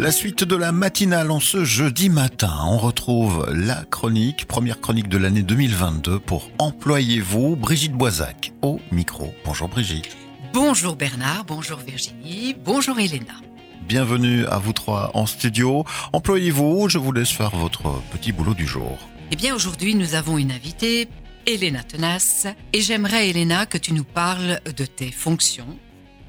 [0.00, 5.10] La suite de la matinale en ce jeudi matin, on retrouve la chronique, première chronique
[5.10, 9.34] de l'année 2022 pour Employez-vous, Brigitte Boisac au micro.
[9.44, 10.16] Bonjour Brigitte.
[10.54, 13.34] Bonjour Bernard, bonjour Virginie, bonjour Elena.
[13.82, 15.84] Bienvenue à vous trois en studio.
[16.14, 18.98] Employez-vous, je vous laisse faire votre petit boulot du jour.
[19.30, 21.08] Eh bien aujourd'hui nous avons une invitée,
[21.44, 25.76] Elena Tenace, et j'aimerais Elena que tu nous parles de tes fonctions,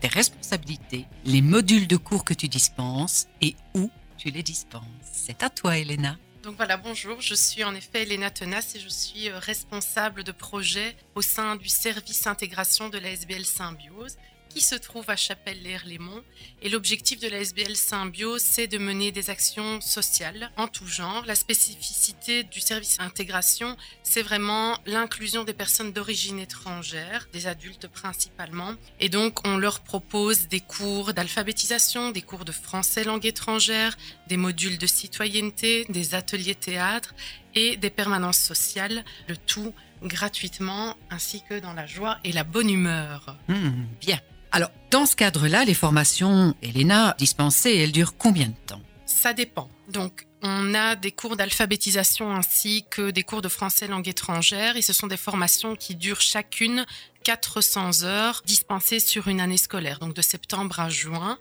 [0.01, 4.83] tes responsabilités, les modules de cours que tu dispenses et où tu les dispenses.
[5.03, 6.17] C'est à toi Elena.
[6.43, 10.31] Donc voilà, bonjour, je suis en effet Elena Tenace et je suis euh, responsable de
[10.31, 14.17] projet au sein du service intégration de la SBL Symbiose
[14.51, 16.23] qui se trouve à Chapelle-l'Air-Lémont.
[16.61, 21.23] Et l'objectif de la SBL Symbiose, c'est de mener des actions sociales en tout genre.
[21.25, 28.73] La spécificité du service intégration, c'est vraiment l'inclusion des personnes d'origine étrangère, des adultes principalement.
[28.99, 34.37] Et donc, on leur propose des cours d'alphabétisation, des cours de français langue étrangère, des
[34.37, 37.13] modules de citoyenneté, des ateliers théâtre
[37.55, 42.69] et des permanences sociales, le tout gratuitement ainsi que dans la joie et la bonne
[42.69, 43.37] humeur.
[43.47, 44.19] Hmm, bien.
[44.51, 48.81] Alors, dans ce cadre-là, les formations, Elena, dispensées, elles durent combien de temps?
[49.05, 49.69] Ça dépend.
[49.89, 54.81] Donc, on a des cours d'alphabétisation ainsi que des cours de français langue étrangère et
[54.81, 56.85] ce sont des formations qui durent chacune
[57.23, 61.37] 400 heures dispensées sur une année scolaire, donc de septembre à juin.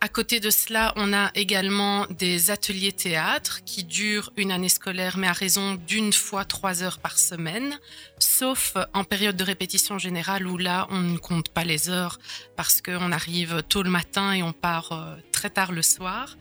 [0.00, 5.16] À côté de cela, on a également des ateliers théâtre qui durent une année scolaire,
[5.18, 7.80] mais à raison d'une fois trois heures par semaine,
[8.20, 12.20] sauf en période de répétition générale où là, on ne compte pas les heures
[12.54, 16.36] parce qu'on arrive tôt le matin et on part euh, très tard le soir.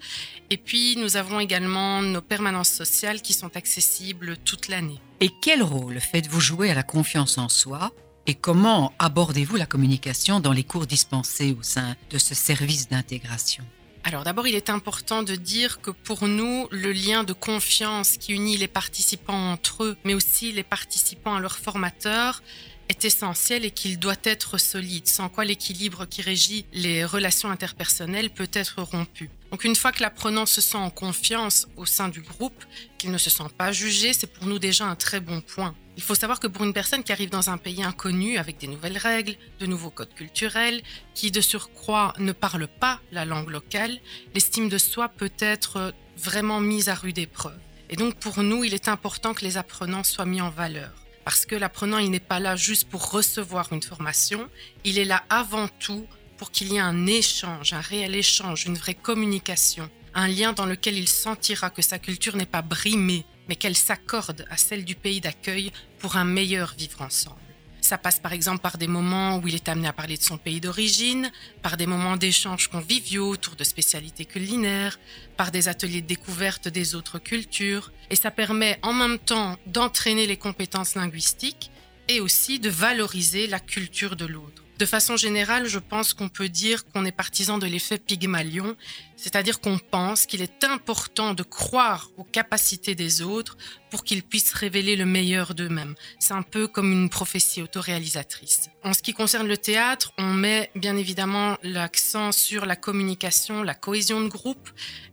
[0.52, 5.02] Et puis, nous avons également nos permanences sociales qui sont accessibles toute l'année.
[5.20, 7.92] Et quel rôle faites-vous jouer à la confiance en soi?
[8.28, 13.64] Et comment abordez-vous la communication dans les cours dispensés au sein de ce service d'intégration?
[14.04, 18.34] Alors d'abord, il est important de dire que pour nous, le lien de confiance qui
[18.34, 22.44] unit les participants entre eux, mais aussi les participants à leurs formateurs,
[22.90, 28.30] est essentiel et qu'il doit être solide, sans quoi l'équilibre qui régit les relations interpersonnelles
[28.30, 29.30] peut être rompu.
[29.52, 32.66] Donc une fois que l'apprenant se sent en confiance au sein du groupe,
[32.98, 35.76] qu'il ne se sent pas jugé, c'est pour nous déjà un très bon point.
[35.96, 38.68] Il faut savoir que pour une personne qui arrive dans un pays inconnu avec des
[38.68, 40.84] nouvelles règles, de nouveaux codes culturels,
[41.16, 43.98] qui de surcroît ne parle pas la langue locale,
[44.36, 47.58] l'estime de soi peut être vraiment mise à rude épreuve.
[47.90, 51.07] Et donc pour nous, il est important que les apprenants soient mis en valeur.
[51.28, 54.50] Parce que l'apprenant, il n'est pas là juste pour recevoir une formation,
[54.86, 56.08] il est là avant tout
[56.38, 60.66] pour qu'il y ait un échange, un réel échange, une vraie communication, un lien dans
[60.66, 64.96] lequel il sentira que sa culture n'est pas brimée, mais qu'elle s'accorde à celle du
[64.96, 67.47] pays d'accueil pour un meilleur vivre ensemble.
[67.88, 70.38] Ça passe par exemple par des moments où il est amené à parler de son
[70.38, 71.32] pays d'origine,
[71.62, 75.00] par des moments d'échanges conviviaux autour de spécialités culinaires,
[75.38, 77.94] par des ateliers de découverte des autres cultures.
[78.10, 81.72] Et ça permet en même temps d'entraîner les compétences linguistiques
[82.10, 84.67] et aussi de valoriser la culture de l'autre.
[84.78, 88.76] De façon générale, je pense qu'on peut dire qu'on est partisan de l'effet Pygmalion,
[89.16, 93.58] c'est-à-dire qu'on pense qu'il est important de croire aux capacités des autres
[93.90, 95.96] pour qu'ils puissent révéler le meilleur d'eux-mêmes.
[96.20, 98.70] C'est un peu comme une prophétie autoréalisatrice.
[98.84, 103.74] En ce qui concerne le théâtre, on met bien évidemment l'accent sur la communication, la
[103.74, 104.70] cohésion de groupe,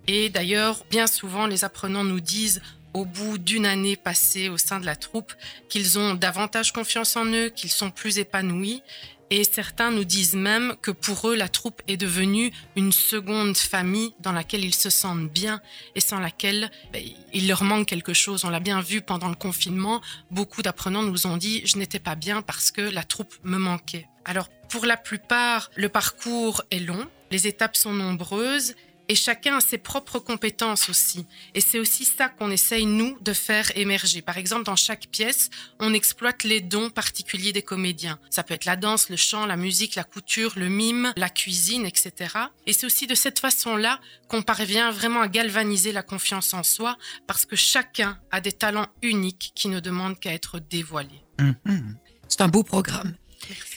[0.07, 2.61] et d'ailleurs, bien souvent, les apprenants nous disent
[2.95, 5.35] au bout d'une année passée au sein de la troupe
[5.69, 8.83] qu'ils ont davantage confiance en eux, qu'ils sont plus épanouis
[9.31, 14.15] et certains nous disent même que pour eux, la troupe est devenue une seconde famille
[14.21, 15.61] dans laquelle ils se sentent bien
[15.95, 17.03] et sans laquelle ben,
[17.33, 18.45] il leur manque quelque chose.
[18.45, 20.01] On l'a bien vu pendant le confinement.
[20.31, 24.07] Beaucoup d'apprenants nous ont dit je n'étais pas bien parce que la troupe me manquait.
[24.25, 28.75] Alors pour la plupart, le parcours est long, les étapes sont nombreuses
[29.09, 31.27] et chacun a ses propres compétences aussi.
[31.55, 34.23] Et c'est aussi ça qu'on essaye, nous, de faire émerger.
[34.23, 35.51] Par exemple, dans chaque pièce,
[35.81, 38.19] on exploite les dons particuliers des comédiens.
[38.31, 41.87] Ça peut être la danse, le chant, la musique, la couture, le mime, la cuisine,
[41.87, 42.13] etc.
[42.67, 46.97] Et c'est aussi de cette façon-là qu'on parvient vraiment à galvaniser la confiance en soi,
[47.27, 51.23] parce que chacun a des talents uniques qui ne demandent qu'à être dévoilés.
[51.39, 51.97] Mhm.
[52.29, 53.15] C'est un beau programme.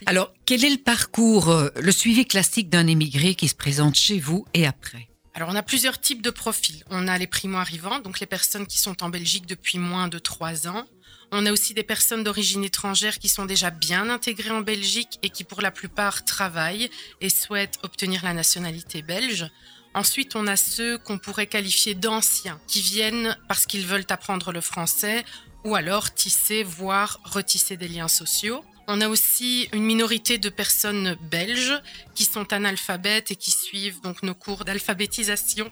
[0.05, 4.19] Alors, quel est le parcours, euh, le suivi classique d'un émigré qui se présente chez
[4.19, 5.09] vous et après?
[5.37, 6.83] Alors, on a plusieurs types de profils.
[6.89, 10.67] On a les primo-arrivants, donc les personnes qui sont en Belgique depuis moins de trois
[10.67, 10.83] ans.
[11.31, 15.29] On a aussi des personnes d'origine étrangère qui sont déjà bien intégrées en Belgique et
[15.29, 16.89] qui pour la plupart travaillent
[17.21, 19.47] et souhaitent obtenir la nationalité belge.
[19.93, 24.61] Ensuite, on a ceux qu'on pourrait qualifier d'anciens, qui viennent parce qu'ils veulent apprendre le
[24.61, 25.23] français
[25.63, 28.65] ou alors tisser, voire retisser des liens sociaux.
[28.89, 31.73] On a aussi une minorité de personnes belges
[32.15, 35.69] qui sont analphabètes et qui suivent donc nos cours d'alphabétisation.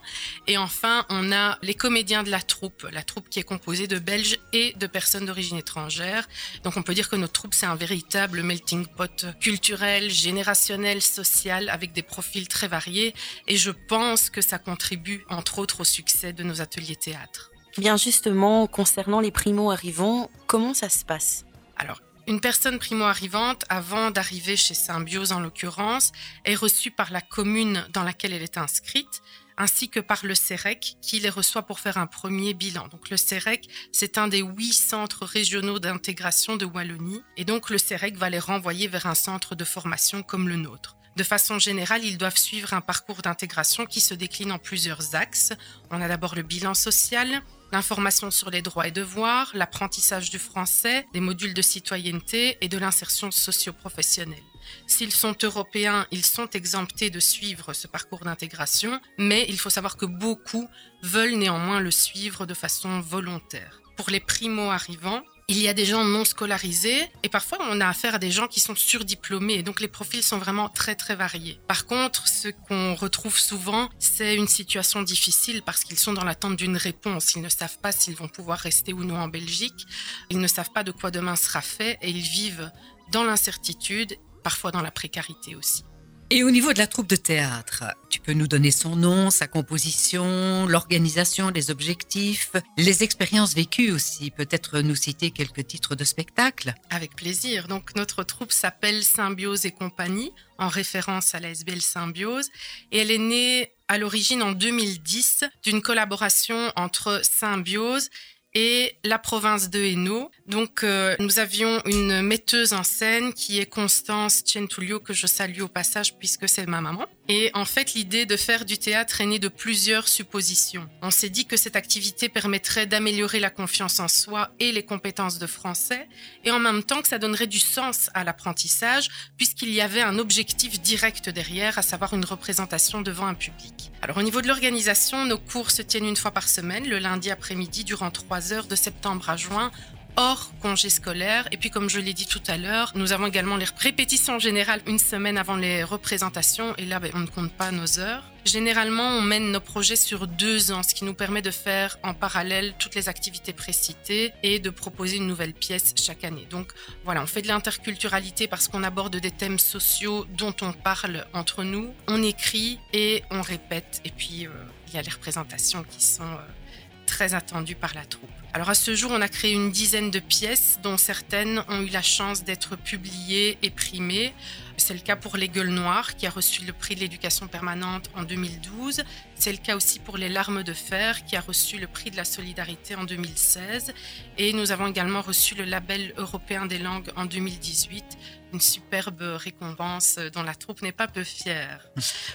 [0.48, 4.00] Et enfin, on a les comédiens de la troupe, la troupe qui est composée de
[4.00, 6.28] Belges et de personnes d'origine étrangère.
[6.64, 11.70] Donc on peut dire que notre troupe, c'est un véritable melting pot culturel, générationnel, social,
[11.70, 13.16] avec des profils très variés.
[13.48, 17.52] Et je pense que ça contribue, entre autres, au succès de nos ateliers théâtre.
[17.78, 21.46] Bien justement, concernant les primo-arrivants, comment ça se passe?
[21.78, 26.12] Alors, une personne primo-arrivante, avant d'arriver chez Symbiose en l'occurrence,
[26.44, 29.22] est reçue par la commune dans laquelle elle est inscrite,
[29.58, 32.88] ainsi que par le CEREC qui les reçoit pour faire un premier bilan.
[32.88, 37.78] Donc le CEREC, c'est un des huit centres régionaux d'intégration de Wallonie, et donc le
[37.78, 40.98] CEREC va les renvoyer vers un centre de formation comme le nôtre.
[41.16, 45.54] De façon générale, ils doivent suivre un parcours d'intégration qui se décline en plusieurs axes.
[45.90, 51.06] On a d'abord le bilan social, l'information sur les droits et devoirs, l'apprentissage du français,
[51.14, 54.44] des modules de citoyenneté et de l'insertion socio-professionnelle.
[54.88, 59.98] S'ils sont européens, ils sont exemptés de suivre ce parcours d'intégration, mais il faut savoir
[59.98, 60.68] que beaucoup
[61.04, 63.82] veulent néanmoins le suivre de façon volontaire.
[63.98, 68.16] Pour les primo-arrivants, il y a des gens non scolarisés et parfois on a affaire
[68.16, 69.62] à des gens qui sont surdiplômés.
[69.62, 71.60] Donc les profils sont vraiment très très variés.
[71.68, 76.56] Par contre, ce qu'on retrouve souvent, c'est une situation difficile parce qu'ils sont dans l'attente
[76.56, 77.36] d'une réponse.
[77.36, 79.86] Ils ne savent pas s'ils vont pouvoir rester ou non en Belgique.
[80.32, 82.72] Ils ne savent pas de quoi demain sera fait et ils vivent
[83.12, 85.84] dans l'incertitude, parfois dans la précarité aussi.
[86.32, 89.46] Et au niveau de la troupe de théâtre, tu peux nous donner son nom, sa
[89.46, 96.74] composition, l'organisation, les objectifs, les expériences vécues aussi, peut-être nous citer quelques titres de spectacle.
[96.90, 97.68] Avec plaisir.
[97.68, 102.50] Donc notre troupe s'appelle Symbiose et compagnie, en référence à la SBL Symbiose,
[102.92, 108.10] et elle est née à l'origine en 2010 d'une collaboration entre Symbiose
[108.56, 110.32] et la province de Hainaut.
[110.48, 115.62] Donc, euh, nous avions une metteuse en scène qui est Constance Centulio, que je salue
[115.62, 117.06] au passage puisque c'est ma maman.
[117.28, 120.88] Et en fait, l'idée de faire du théâtre est née de plusieurs suppositions.
[121.02, 125.40] On s'est dit que cette activité permettrait d'améliorer la confiance en soi et les compétences
[125.40, 126.08] de français,
[126.44, 130.20] et en même temps que ça donnerait du sens à l'apprentissage, puisqu'il y avait un
[130.20, 133.92] objectif direct derrière, à savoir une représentation devant un public.
[134.04, 137.32] Alors au niveau de l'organisation, nos cours se tiennent une fois par semaine, le lundi
[137.32, 139.72] après-midi, durant trois heures de septembre à juin,
[140.18, 141.48] hors congé scolaire.
[141.52, 144.82] Et puis, comme je l'ai dit tout à l'heure, nous avons également les répétitions générales
[144.88, 146.76] une semaine avant les représentations.
[146.78, 148.24] Et là, ben, on ne compte pas nos heures.
[148.46, 152.14] Généralement, on mène nos projets sur deux ans, ce qui nous permet de faire en
[152.14, 156.48] parallèle toutes les activités précitées et de proposer une nouvelle pièce chaque année.
[156.52, 156.72] Donc
[157.04, 161.64] voilà, on fait de l'interculturalité parce qu'on aborde des thèmes sociaux dont on parle entre
[161.64, 164.02] nous, on écrit et on répète.
[164.06, 164.52] Et puis, euh,
[164.88, 166.24] il y a les représentations qui sont...
[166.24, 166.66] Euh,
[167.06, 168.30] très attendu par la troupe.
[168.56, 171.90] Alors à ce jour, on a créé une dizaine de pièces dont certaines ont eu
[171.90, 174.34] la chance d'être publiées et primées.
[174.78, 178.10] C'est le cas pour Les Gueules Noires qui a reçu le prix de l'éducation permanente
[178.16, 179.04] en 2012.
[179.36, 182.16] C'est le cas aussi pour Les Larmes de Fer qui a reçu le prix de
[182.16, 183.94] la solidarité en 2016.
[184.38, 188.06] Et nous avons également reçu le label européen des langues en 2018
[188.54, 191.90] une superbe récompense dont la troupe n'est pas peu fière.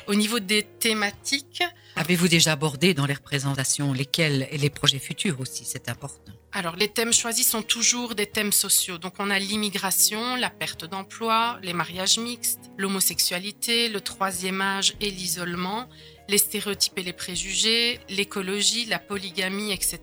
[0.06, 1.62] Au niveau des thématiques...
[1.96, 6.09] Avez-vous déjà abordé dans les représentations lesquelles et les projets futurs aussi, c'est important
[6.52, 8.98] alors, les thèmes choisis sont toujours des thèmes sociaux.
[8.98, 15.12] Donc, on a l'immigration, la perte d'emploi, les mariages mixtes, l'homosexualité, le troisième âge et
[15.12, 15.88] l'isolement,
[16.28, 20.00] les stéréotypes et les préjugés, l'écologie, la polygamie, etc.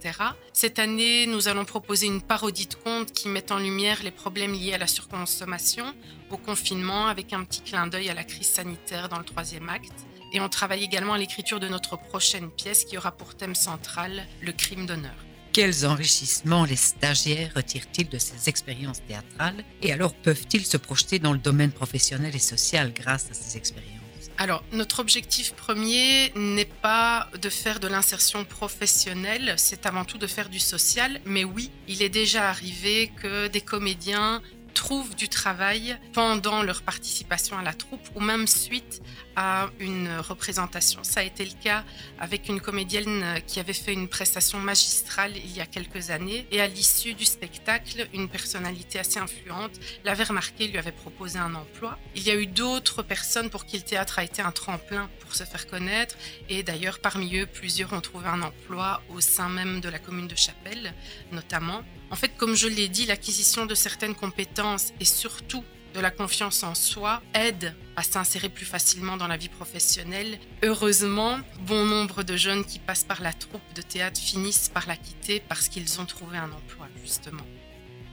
[0.54, 4.54] Cette année, nous allons proposer une parodie de conte qui met en lumière les problèmes
[4.54, 5.94] liés à la surconsommation,
[6.32, 10.06] au confinement, avec un petit clin d'œil à la crise sanitaire dans le troisième acte.
[10.32, 14.26] Et on travaille également à l'écriture de notre prochaine pièce qui aura pour thème central
[14.42, 15.27] le crime d'honneur.
[15.58, 21.34] Quels enrichissements les stagiaires retirent-ils de ces expériences théâtrales Et alors peuvent-ils se projeter dans
[21.34, 23.90] le domaine professionnel et social grâce à ces expériences?
[24.38, 30.28] Alors, notre objectif premier n'est pas de faire de l'insertion professionnelle, c'est avant tout de
[30.28, 31.20] faire du social.
[31.26, 34.44] Mais oui, il est déjà arrivé que des comédiens
[34.76, 39.02] trouvent du travail pendant leur participation à la troupe ou même suite
[39.38, 41.04] à une représentation.
[41.04, 41.86] Ça a été le cas
[42.20, 46.60] avec une comédienne qui avait fait une prestation magistrale il y a quelques années et
[46.60, 52.00] à l'issue du spectacle, une personnalité assez influente l'avait remarqué, lui avait proposé un emploi.
[52.16, 55.36] Il y a eu d'autres personnes pour qui le théâtre a été un tremplin pour
[55.36, 56.16] se faire connaître
[56.50, 60.28] et d'ailleurs parmi eux, plusieurs ont trouvé un emploi au sein même de la commune
[60.28, 60.96] de Chapelle
[61.32, 61.84] notamment.
[62.10, 65.64] En fait, comme je l'ai dit, l'acquisition de certaines compétences et surtout
[65.98, 70.38] de la confiance en soi aide à s'insérer plus facilement dans la vie professionnelle.
[70.62, 74.96] Heureusement, bon nombre de jeunes qui passent par la troupe de théâtre finissent par la
[74.96, 77.44] quitter parce qu'ils ont trouvé un emploi, justement.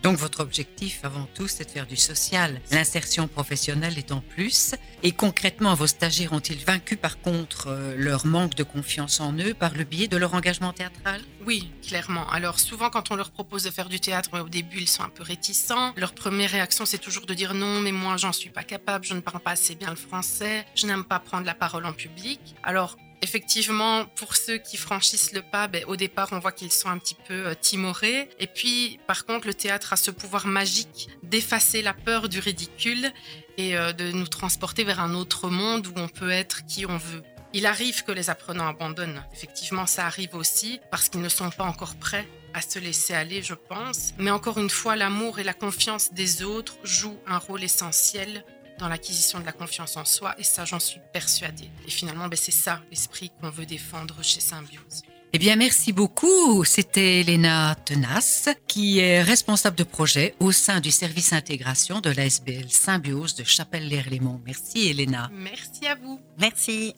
[0.05, 2.61] Donc votre objectif avant tout, c'est de faire du social.
[2.71, 4.75] L'insertion professionnelle est en plus.
[5.03, 9.55] Et concrètement, vos stagiaires ont-ils vaincu par contre euh, leur manque de confiance en eux
[9.55, 11.23] par le biais de leur engagement théâtral?
[11.47, 12.29] Oui, clairement.
[12.29, 15.09] Alors souvent quand on leur propose de faire du théâtre, au début ils sont un
[15.09, 15.95] peu réticents.
[15.97, 19.15] Leur première réaction c'est toujours de dire non, mais moi j'en suis pas capable, je
[19.15, 22.41] ne parle pas assez bien le français, je n'aime pas prendre la parole en public.
[22.63, 26.89] Alors effectivement, pour ceux qui franchissent le pas, ben, au départ, on voit qu'ils sont
[26.89, 28.29] un petit peu euh, timorés.
[28.39, 33.11] Et puis, par contre, le théâtre a ce pouvoir magique d'effacer la peur du ridicule
[33.59, 36.99] et euh, de nous transporter vers un autre monde où on peut être qui on
[36.99, 37.23] veut.
[37.55, 39.25] Il arrive que les apprenants abandonnent.
[39.33, 43.43] Effectivement, ça arrive aussi parce qu'ils ne sont pas encore prêts à se laisser aller,
[43.43, 44.13] je pense.
[44.19, 48.45] Mais encore une fois, l'amour et la confiance des autres jouent un rôle essentiel
[48.79, 51.71] dans l'acquisition de la confiance en soi, et ça, j'en suis persuadée.
[51.87, 55.03] Et finalement, ben, c'est ça l'esprit qu'on veut défendre chez Symbiose.
[55.37, 56.65] Eh bien, merci beaucoup.
[56.65, 62.71] C'était Elena Tenas, qui est responsable de projet au sein du service intégration de l'ASBL
[62.71, 64.41] Symbiose de Chapelle-l'Air-Lémont.
[64.47, 65.29] Merci, Elena.
[65.33, 66.21] Merci à vous.
[66.39, 66.95] Merci.